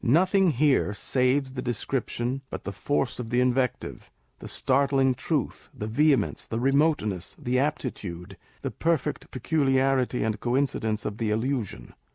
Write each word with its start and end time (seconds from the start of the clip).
Nothing 0.03 0.49
here 0.53 0.95
saves 0.95 1.51
the 1.53 1.61
description 1.61 2.41
but 2.49 2.63
the 2.63 2.71
force 2.71 3.19
of 3.19 3.29
the 3.29 3.39
invective; 3.39 4.09
the 4.39 4.47
start 4.47 4.91
ling 4.91 5.13
truth, 5.13 5.69
the 5.75 5.85
vehemence, 5.85 6.47
the 6.47 6.59
remoteness, 6.59 7.35
the 7.37 7.59
aptitude, 7.59 8.35
the 8.63 8.71
perfect 8.71 9.29
peculiarity 9.29 10.23
and 10.23 10.39
coincidence 10.39 11.05
of 11.05 11.19
the 11.19 11.29
allusion. 11.29 11.93